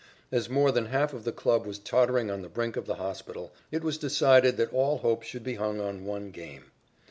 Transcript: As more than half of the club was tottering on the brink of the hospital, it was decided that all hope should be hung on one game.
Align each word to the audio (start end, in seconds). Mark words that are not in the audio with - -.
As 0.31 0.49
more 0.49 0.71
than 0.71 0.87
half 0.87 1.13
of 1.13 1.25
the 1.25 1.31
club 1.31 1.63
was 1.67 1.77
tottering 1.77 2.31
on 2.31 2.41
the 2.41 2.49
brink 2.49 2.75
of 2.75 2.87
the 2.87 2.95
hospital, 2.95 3.53
it 3.69 3.83
was 3.83 3.99
decided 3.99 4.57
that 4.57 4.73
all 4.73 4.97
hope 4.97 5.21
should 5.21 5.43
be 5.43 5.53
hung 5.53 5.79
on 5.79 6.05
one 6.05 6.31
game. 6.31 6.71